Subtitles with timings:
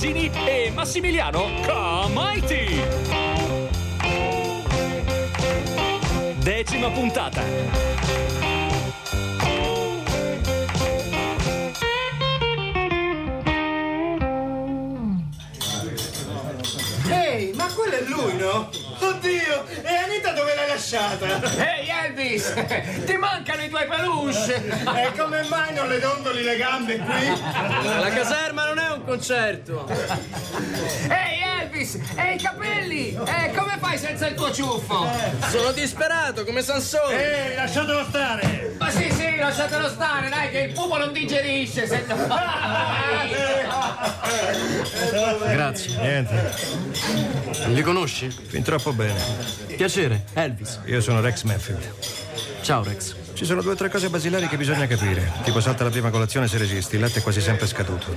[0.00, 2.82] Barzini e Massimiliano Comaiti.
[6.38, 7.42] Decima puntata.
[17.10, 18.70] Ehi, ma quello è lui, no?
[19.00, 21.26] Oddio, e Anita dove l'hai lasciata?
[21.26, 22.54] Ehi Elvis,
[23.04, 24.64] ti mancano i tuoi peluche!
[24.96, 27.26] E come mai non le dondoli le gambe qui?
[27.82, 28.78] La caserma non
[29.10, 29.88] concerto.
[31.08, 33.08] Ehi Elvis, e i capelli?
[33.08, 35.04] E come fai senza il tuo ciuffo?
[35.48, 37.48] Sono disperato come Sansone.
[37.50, 38.76] Ehi, lasciatelo stare!
[38.78, 41.88] Ma sì, sì, lasciatelo stare, dai, che il pupo non digerisce.
[41.88, 42.04] Se...
[45.50, 45.96] Grazie.
[46.00, 46.54] Niente,
[47.66, 48.30] Li conosci?
[48.30, 49.20] fin troppo bene.
[49.76, 50.78] Piacere, Elvis.
[50.84, 51.94] Io sono Rex Manfield.
[52.62, 53.16] Ciao Rex.
[53.40, 55.32] Ci sono due o tre cose basilari che bisogna capire.
[55.44, 58.14] Tipo salta la prima colazione se resisti, il latte è quasi sempre scaduto.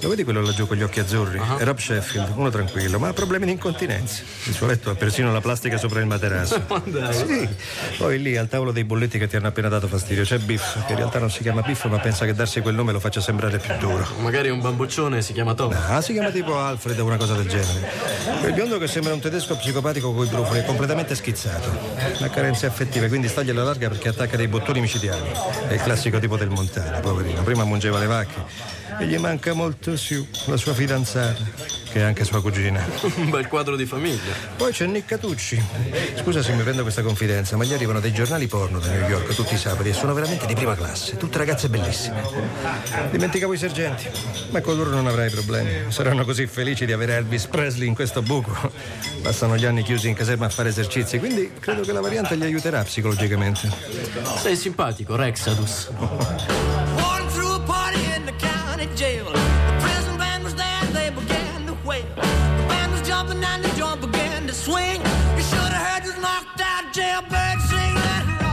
[0.00, 1.40] Lo vedi quello laggiù con gli occhi azzurri?
[1.58, 4.22] È Rob Sheffield, uno tranquillo, ma ha problemi di incontinenza.
[4.44, 6.64] Il suo letto ha persino la plastica sopra il materasso.
[7.26, 7.48] Sì.
[7.96, 10.92] Poi lì al tavolo dei bolletti che ti hanno appena dato fastidio c'è Biff, che
[10.92, 13.58] in realtà non si chiama Biff, ma pensa che darsi quel nome lo faccia sembrare
[13.58, 14.06] più duro.
[14.20, 15.72] Magari un bambuccione si chiama Tom.
[15.72, 17.88] Ah, si chiama tipo Alfred o una cosa del genere.
[18.40, 21.70] Quel biondo che sembra un tedesco psicopatico coi brufoli è completamente schizzato.
[22.20, 25.30] Ha carenze affettive, quindi stagliela larga perché attacca dei bottoni micidiali.
[25.68, 27.42] È il classico tipo del Montana, poverino.
[27.42, 31.44] Prima mungeva le vacche e gli manca molto Sue, la sua fidanzata,
[31.92, 32.84] che è anche sua cugina.
[33.16, 34.32] Un bel quadro di famiglia.
[34.56, 35.62] Poi c'è Nick Catucci.
[36.16, 39.32] Scusa se mi prendo questa confidenza, ma gli arrivano dei giornali porno da New York
[39.34, 42.22] tutti i sabati e sono veramente di prima classe, tutte ragazze bellissime.
[43.10, 44.08] Dimenticavo i sergenti,
[44.50, 45.92] ma con loro non avrai problemi.
[45.92, 48.72] Saranno così felici di avere Elvis Presley in questo buco.
[49.22, 52.42] Passano gli anni chiusi in caserma a fare esercizi, quindi credo che la variante gli
[52.42, 53.70] aiuterà psicologicamente.
[54.38, 55.90] Sei simpatico, Rexadus.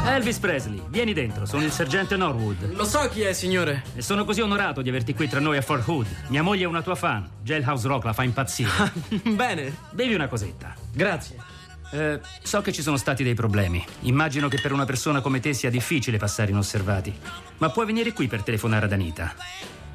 [0.06, 2.76] Elvis Presley, vieni dentro, sono il sergente Norwood.
[2.76, 3.84] Lo so chi è, signore.
[3.96, 6.06] E sono così onorato di averti qui tra noi a Fort Hood.
[6.28, 7.28] Mia moglie è una tua fan.
[7.42, 8.70] Jailhouse Rock la fa impazzire.
[9.34, 10.76] Bene, Bevi una cosetta.
[10.94, 11.38] grazie.
[11.92, 13.84] Eh, so che ci sono stati dei problemi.
[14.02, 17.14] Immagino che per una persona come te sia difficile passare inosservati.
[17.58, 19.34] Ma puoi venire qui per telefonare ad Anita.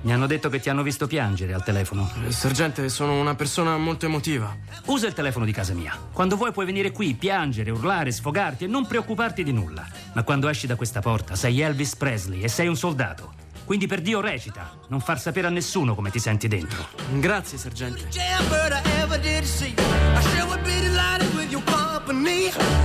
[0.00, 2.10] Mi hanno detto che ti hanno visto piangere al telefono.
[2.28, 4.56] Sergente, sono una persona molto emotiva.
[4.86, 5.98] Usa il telefono di casa mia.
[6.12, 9.86] Quando vuoi puoi venire qui, piangere, urlare, sfogarti e non preoccuparti di nulla.
[10.14, 13.34] Ma quando esci da questa porta sei Elvis Presley e sei un soldato.
[13.64, 16.88] Quindi per Dio recita, non far sapere a nessuno come ti senti dentro.
[17.18, 18.08] Grazie, sergente.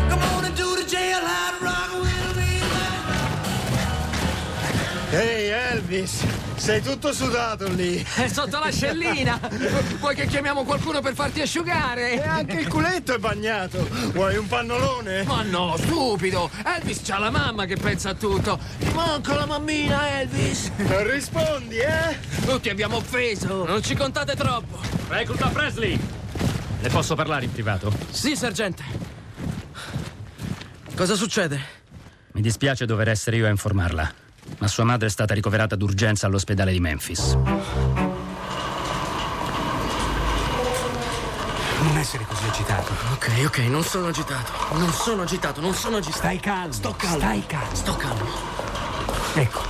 [0.09, 0.83] Come on and do the
[5.13, 6.23] Ehi, Elvis,
[6.55, 8.03] sei tutto sudato lì.
[8.15, 9.39] È sotto l'ascellina!
[9.99, 12.23] Vuoi che chiamiamo qualcuno per farti E asciugare?
[12.23, 13.87] anche il culetto è bagnato.
[14.11, 15.21] Vuoi un pannolone?
[15.23, 16.49] Ma no, stupido!
[16.65, 18.57] Elvis c'ha la mamma che pensa a tutto!
[18.79, 20.71] Ti manca la mammina, Elvis!
[20.77, 22.17] Non rispondi, eh?
[22.43, 23.65] Tutti abbiamo offeso!
[23.65, 24.79] Non ci contate troppo.
[25.09, 25.99] Recluta Presley!
[26.81, 27.93] Le posso parlare in privato?
[28.09, 28.83] Sì, sergente.
[30.95, 31.59] Cosa succede?
[32.31, 34.11] Mi dispiace dover essere io a informarla,
[34.59, 37.37] ma sua madre è stata ricoverata d'urgenza all'ospedale di Memphis.
[41.81, 42.93] Non essere così agitato.
[43.13, 44.51] Ok, ok, non sono agitato.
[44.77, 46.17] Non sono agitato, non sono agitato.
[46.17, 46.71] Stai calmo.
[46.71, 47.17] Sto calmo.
[47.17, 47.75] Stai calmo.
[47.75, 48.29] Sto calmo.
[49.33, 49.61] Ecco.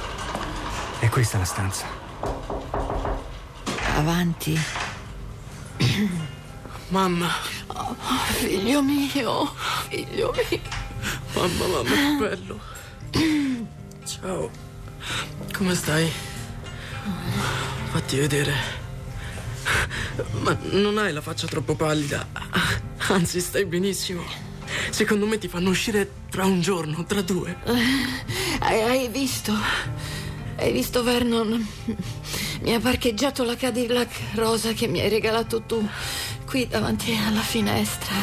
[1.00, 1.86] È questa la stanza.
[3.96, 4.60] Avanti.
[6.90, 7.30] Mamma,
[8.38, 9.54] Figlio mio,
[9.90, 10.62] figlio mio.
[11.34, 12.60] mamma, mamma, che bello.
[14.06, 14.63] Ciao.
[15.54, 16.12] Come stai?
[17.92, 18.54] Fatti vedere.
[20.42, 22.28] Ma non hai la faccia troppo pallida.
[23.08, 24.24] Anzi, stai benissimo.
[24.90, 27.58] Secondo me ti fanno uscire tra un giorno, tra due.
[28.60, 29.54] Hai, visto?
[30.58, 31.68] Hai visto Vernon?
[32.62, 35.88] Mi ha parcheggiato la Cadillac rosa che mi hai regalato tu
[36.46, 38.16] qui davanti alla finestra.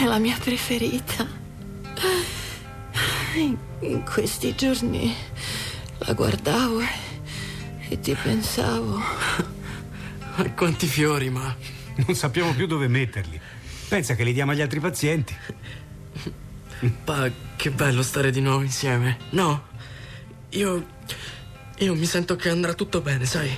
[0.00, 1.42] È la mia preferita.
[3.34, 5.12] In, questi giorni
[5.98, 6.88] la guardavo e,
[7.88, 9.00] e ti pensavo.
[10.36, 11.54] Ah, Quanti fiori, ma.
[11.94, 13.40] Non sappiamo più dove metterli.
[13.88, 15.32] Pensa che li diamo agli altri pazienti.
[17.04, 19.16] Pa, che bello stare di nuovo insieme.
[19.30, 19.62] No,
[20.48, 20.86] io.
[21.78, 23.56] Io mi sento che andrà tutto bene, sai?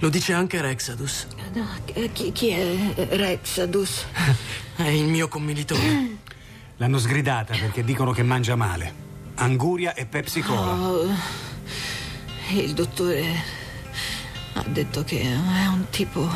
[0.00, 1.28] Lo dice anche Rexadus.
[1.52, 1.68] No,
[2.12, 4.06] chi, chi è Rexadus?
[4.74, 6.22] È il mio commilitone.
[6.76, 9.02] L'hanno sgridata perché dicono che mangia male.
[9.36, 10.72] Anguria e Pepsi Cola.
[10.72, 11.08] Oh,
[12.52, 13.24] il dottore
[14.54, 16.28] ha detto che è un tipo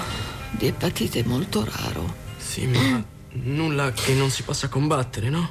[0.50, 2.26] di epatite molto raro.
[2.36, 5.50] Sì, ma nulla che non si possa combattere, no?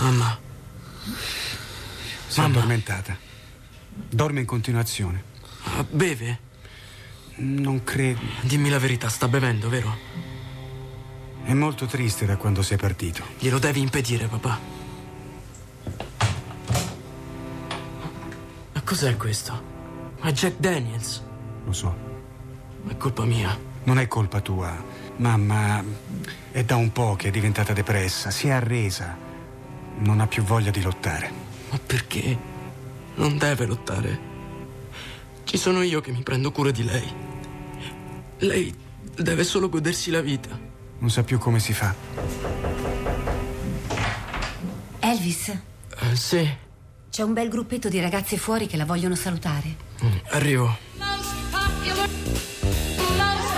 [0.00, 0.38] Mamma.
[2.26, 3.16] Si è addormentata.
[3.90, 5.22] Dorme in continuazione.
[5.62, 6.40] Ah, Beve?
[7.38, 8.20] Non credo.
[8.42, 9.94] Dimmi la verità, sta bevendo, vero?
[11.44, 13.22] È molto triste da quando sei partito.
[13.38, 14.58] Glielo devi impedire, papà.
[18.72, 19.62] Ma cos'è questo?
[20.20, 21.22] Ma Jack Daniels?
[21.64, 21.94] Lo so.
[22.88, 23.56] È colpa mia.
[23.84, 24.74] Non è colpa tua.
[25.16, 25.84] Mamma
[26.50, 28.30] è da un po' che è diventata depressa.
[28.30, 29.14] Si è arresa.
[29.98, 31.30] Non ha più voglia di lottare.
[31.70, 32.38] Ma perché?
[33.16, 34.18] Non deve lottare.
[35.44, 37.25] Ci sono io che mi prendo cura di lei.
[38.38, 38.74] Lei
[39.16, 40.50] deve solo godersi la vita.
[40.98, 41.94] Non sa più come si fa.
[45.00, 45.48] Elvis,
[45.98, 46.48] Eh, sì,
[47.10, 49.74] c'è un bel gruppetto di ragazze fuori che la vogliono salutare.
[50.04, 50.76] Mm, arrivo.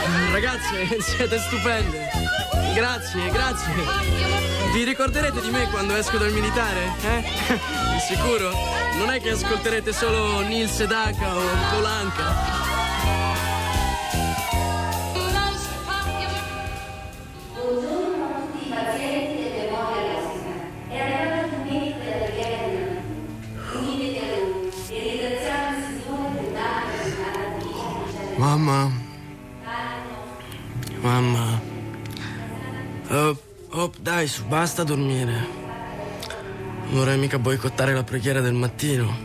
[0.07, 2.09] Mm, Ragazze, siete stupende.
[2.75, 3.73] Grazie, grazie.
[4.75, 6.93] Vi ricorderete di me quando esco dal militare?
[7.03, 7.25] Eh?
[8.09, 8.51] Sicuro?
[8.99, 11.41] Non è che ascolterete solo Neil Sedaka o
[11.71, 12.58] Polanca.
[28.59, 28.91] Mamma.
[31.01, 31.61] Mamma.
[33.09, 33.37] Oh,
[33.71, 35.47] oh, dai, su, basta dormire.
[36.83, 39.17] Non vorrei mica boicottare la preghiera del mattino.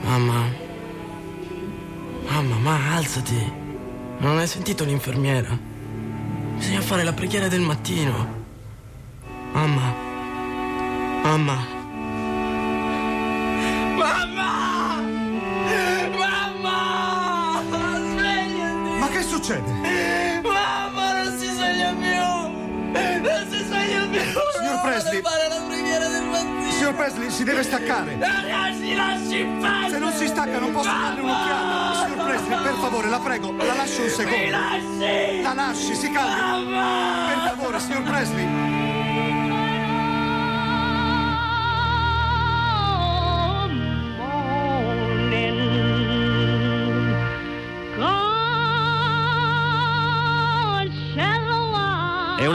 [0.00, 0.48] Mamma.
[2.26, 3.52] Mamma, ma alzati.
[4.18, 5.58] Non hai sentito l'infermiera?
[6.56, 8.44] Bisogna fare la preghiera del mattino.
[9.52, 9.94] Mamma.
[11.22, 11.79] Mamma!
[19.40, 20.40] Succede?
[20.42, 22.20] Mamma, non si sveglia più!
[23.22, 24.20] Non si sveglia più!
[24.20, 25.22] Signor Presley!
[25.22, 26.70] Fare la preghiera del mattino!
[26.70, 28.18] Signor Presley, si deve staccare.
[28.18, 29.90] Ragazzi, lasci in pace!
[29.90, 32.06] Se non si stacca non posso darle un'occhiata.
[32.06, 34.36] Signor Presley, per favore, la prego, la lasci un secondo.
[34.36, 35.42] Mi lasci!
[35.42, 36.70] La lasci, si calmi.
[36.70, 38.79] Per favore, signor Presley.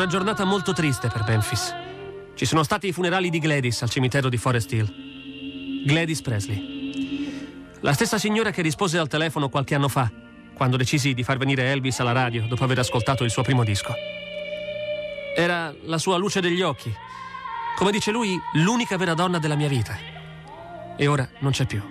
[0.06, 1.74] Una giornata molto triste per Memphis.
[2.36, 5.84] Ci sono stati i funerali di Gladys al cimitero di Forest Hill.
[5.84, 7.80] Gladys Presley.
[7.80, 10.12] La stessa signora che rispose al telefono qualche anno fa,
[10.54, 13.96] quando decisi di far venire Elvis alla radio dopo aver ascoltato il suo primo disco.
[15.36, 16.94] Era la sua luce degli occhi.
[17.76, 19.98] Come dice lui, l'unica vera donna della mia vita.
[20.96, 21.82] E ora non c'è più.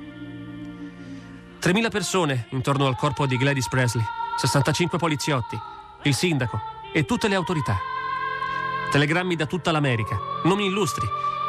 [1.61, 4.05] 3.000 persone intorno al corpo di Gladys Presley,
[4.37, 5.59] 65 poliziotti,
[6.05, 6.61] il sindaco
[6.93, 7.77] e tutte le autorità.
[8.95, 11.05] Telegrammi da tutta l'America, nomi illustri,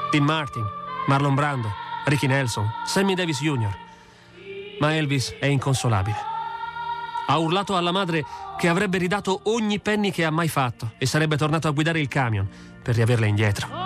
[0.10, 0.66] Dean Martin,
[1.06, 1.72] Marlon Brando,
[2.06, 3.70] Ricky Nelson, Sammy Davis Jr.
[4.80, 6.18] Ma Elvis è inconsolabile.
[7.28, 8.26] Ha urlato alla madre
[8.58, 12.08] che avrebbe ridato ogni penny che ha mai fatto e sarebbe tornato a guidare il
[12.08, 12.50] camion
[12.82, 13.85] per riaverla indietro.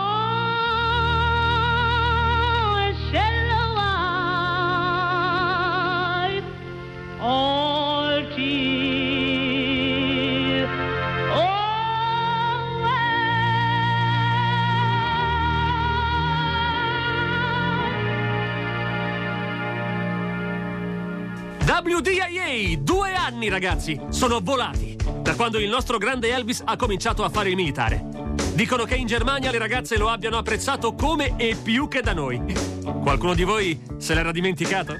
[21.81, 22.77] WDIA!
[22.77, 23.97] Due anni, ragazzi!
[24.09, 24.97] Sono volati!
[25.21, 28.05] Da quando il nostro grande Elvis ha cominciato a fare il militare.
[28.53, 32.41] Dicono che in Germania le ragazze lo abbiano apprezzato come e più che da noi.
[32.83, 34.93] Qualcuno di voi se l'era dimenticato?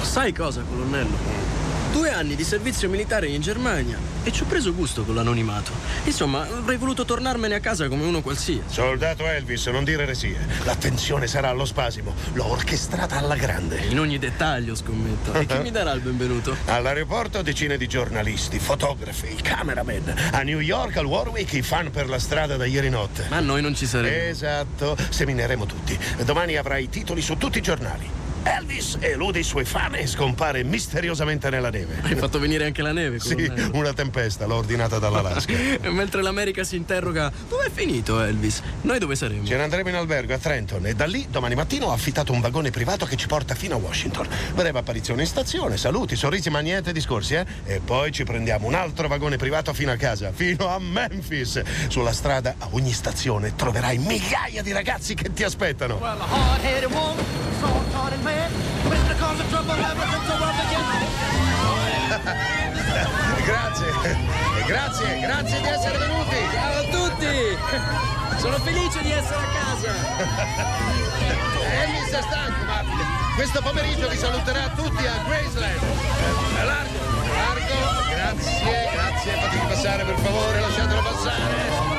[0.00, 1.57] Sai cosa, colonnello?
[1.98, 5.72] Due anni di servizio militare in Germania e ci ho preso gusto con l'anonimato.
[6.04, 8.62] Insomma, avrei voluto tornarmene a casa come uno qualsiasi.
[8.72, 10.38] Soldato Elvis, non dire eresie.
[10.62, 12.14] L'attenzione sarà allo spasimo.
[12.34, 13.80] L'ho orchestrata alla grande.
[13.88, 15.32] In ogni dettaglio, scommetto.
[15.32, 16.54] E chi mi darà il benvenuto?
[16.66, 20.14] All'aeroporto decine di giornalisti, fotografi, cameraman.
[20.30, 23.26] A New York, al Warwick, i fan per la strada da ieri notte.
[23.28, 24.28] Ma noi non ci saremo.
[24.28, 25.98] Esatto, semineremo tutti.
[26.24, 28.27] Domani avrai titoli su tutti i giornali.
[28.48, 32.00] Elvis elude i suoi fan e scompare misteriosamente nella neve.
[32.02, 33.70] Hai fatto venire anche la neve, Sì, colonnello.
[33.76, 35.52] una tempesta, l'ho ordinata dall'Alaska.
[35.52, 38.62] E mentre l'America si interroga, dov'è finito Elvis?
[38.82, 39.44] Noi dove saremo?
[39.46, 42.40] Ce ne andremo in albergo a Trenton e da lì domani mattina ho affittato un
[42.40, 44.26] vagone privato che ci porta fino a Washington.
[44.54, 47.44] Breve apparizione in stazione, saluti, sorrisi, ma niente discorsi, eh?
[47.66, 51.62] E poi ci prendiamo un altro vagone privato fino a casa, fino a Memphis.
[51.88, 55.96] Sulla strada, a ogni stazione, troverai migliaia di ragazzi che ti aspettano.
[55.96, 56.16] Well,
[63.44, 64.16] Grazie,
[64.66, 66.36] grazie, grazie di essere venuti.
[66.52, 68.38] Ciao a tutti!
[68.38, 69.94] Sono felice di essere a casa!
[71.82, 72.82] Elvis è stanco, ma
[73.34, 75.82] questo pomeriggio vi saluterà tutti a Graceland.
[75.82, 76.98] Eh, Largo,
[77.36, 79.32] largo, grazie, grazie.
[79.40, 81.97] Fatemi passare per favore, lasciatelo passare.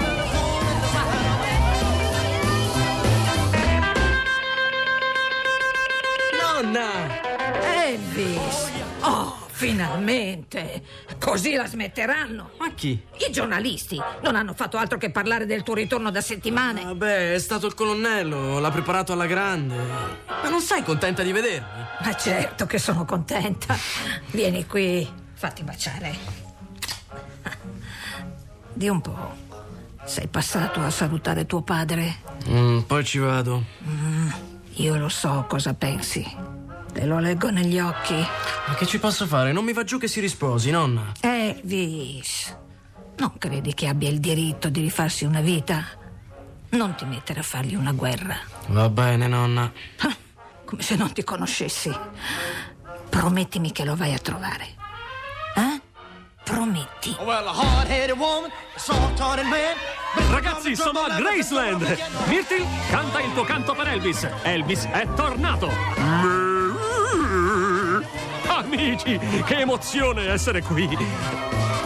[7.63, 8.72] Elvis!
[9.01, 10.84] Oh, finalmente!
[11.19, 12.51] Così la smetteranno.
[12.58, 13.01] Ma chi?
[13.27, 16.84] I giornalisti non hanno fatto altro che parlare del tuo ritorno da settimane.
[16.84, 19.75] Vabbè, è stato il colonnello, l'ha preparato alla grande.
[19.75, 21.67] Ma non sei contenta di vedermi?
[22.03, 23.75] Ma certo che sono contenta.
[24.31, 26.17] Vieni qui, fatti baciare.
[28.74, 29.48] Di un po'.
[30.05, 32.17] Sei passato a salutare tuo padre?
[32.48, 33.63] Mm, poi ci vado.
[33.84, 34.29] Mm,
[34.75, 36.25] io lo so cosa pensi.
[37.00, 38.13] Te lo leggo negli occhi.
[38.13, 39.53] Ma che ci posso fare?
[39.53, 41.13] Non mi va giù che si risposi, nonna.
[41.22, 42.53] Elvis,
[43.15, 45.82] non credi che abbia il diritto di rifarsi una vita?
[46.72, 48.36] Non ti mettere a fargli una guerra.
[48.68, 49.72] Va bene, nonna.
[50.00, 50.13] Ah,
[50.65, 51.89] Come se non ti conoscessi.
[53.08, 54.65] Promettimi che lo vai a trovare.
[55.56, 55.82] Eh?
[56.44, 57.15] Prometti.
[57.24, 57.48] Well,
[58.18, 58.51] woman.
[60.32, 61.98] Ragazzi, sono a Graceland!
[62.27, 64.27] Myrtle, canta il tuo canto per Elvis.
[64.41, 66.49] Elvis è tornato!
[68.72, 70.88] Amici, che emozione essere qui!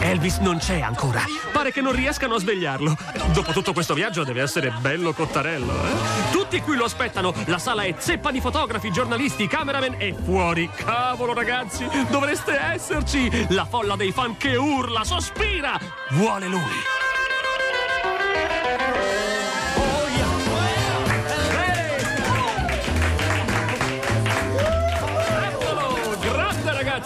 [0.00, 1.24] Elvis non c'è ancora.
[1.50, 2.94] Pare che non riescano a svegliarlo.
[3.32, 6.30] Dopo tutto questo viaggio deve essere bello cottarello, eh?
[6.30, 7.32] Tutti qui lo aspettano.
[7.46, 10.68] La sala è zeppa di fotografi, giornalisti, cameraman e fuori.
[10.68, 13.46] Cavolo, ragazzi, dovreste esserci!
[13.54, 15.80] La folla dei fan che urla, sospira!
[16.10, 16.60] Vuole lui!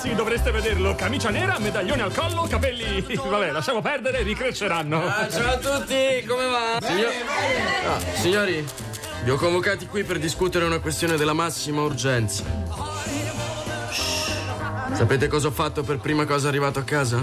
[0.09, 0.95] Ragazzi, dovreste vederlo.
[0.95, 3.05] Camicia nera, medaglione al collo, capelli.
[3.15, 5.05] Vabbè, lasciamo perdere, ricresceranno.
[5.07, 6.79] Ah, ciao a tutti, come va?
[6.81, 7.13] Signor-
[7.87, 8.67] Ah, signori,
[9.25, 12.43] vi ho convocati qui per discutere una questione della massima urgenza.
[13.91, 14.95] Shh.
[14.95, 17.23] Sapete cosa ho fatto per prima cosa arrivato a casa?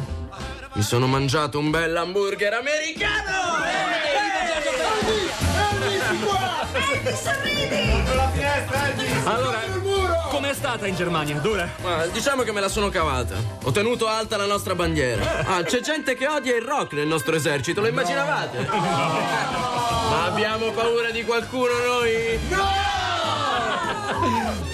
[0.76, 3.64] Mi sono mangiato un bel hamburger americano!
[9.24, 9.60] Allora,
[10.30, 11.40] com'è stata in Germania?
[11.40, 11.70] Dura?
[11.82, 13.36] Ma diciamo che me la sono cavata.
[13.64, 15.46] Ho tenuto alta la nostra bandiera.
[15.46, 18.68] Ah, c'è gente che odia il rock nel nostro esercito, lo immaginavate?
[18.68, 22.40] Ma abbiamo paura di qualcuno noi?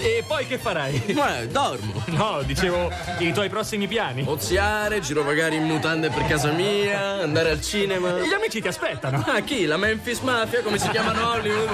[0.04, 1.00] E poi che farai?
[1.14, 2.02] Ma dormo.
[2.06, 4.24] No, dicevo i tuoi prossimi piani.
[4.26, 8.10] Oziare, girovagare in mutande per casa mia, andare al cinema.
[8.18, 9.24] Gli amici ti aspettano.
[9.24, 9.64] Ah, chi?
[9.64, 11.70] La Memphis Mafia, come si chiamano a Hollywood?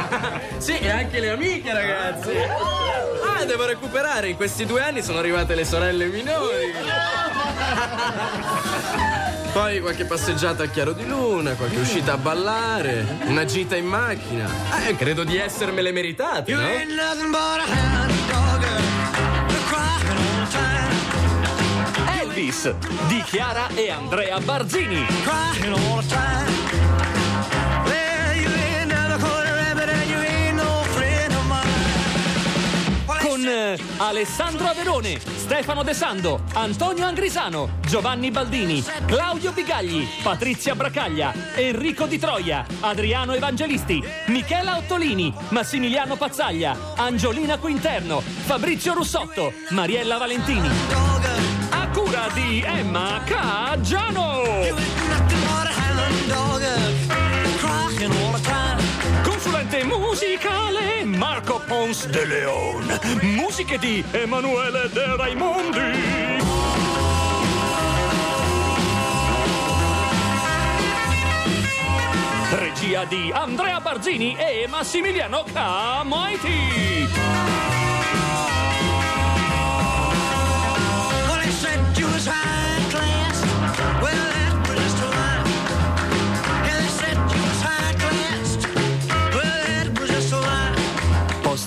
[0.58, 2.30] sì, e anche le amiche, ragazzi.
[3.36, 4.28] Ah, devo recuperare.
[4.28, 6.72] In questi due anni sono arrivate le sorelle minori.
[9.52, 14.48] Poi qualche passeggiata a chiaro di luna, qualche uscita a ballare, una gita in macchina.
[14.86, 16.60] Eh, credo di essermele meritate, no?
[30.26, 33.20] Ain't no friend of mine.
[33.20, 41.32] Con eh, Alessandro Averone, Stefano De Sando, Antonio Angrisano, Giovanni Baldini, Claudio Bigagli, Patrizia Bracaglia,
[41.54, 51.37] Enrico Di Troia, Adriano Evangelisti, Michela Ottolini, Massimiliano Pazzaglia, Angiolina Quinterno, Fabrizio Russotto, Mariella Valentini.
[52.18, 54.42] Cura di Emma Caggiano.
[59.22, 62.98] Consulente musicale Marco Pons de Leon.
[63.20, 65.78] Musiche di Emanuele De Raimondi.
[72.50, 77.87] Regia di Andrea Barzini e Massimiliano Camaiti.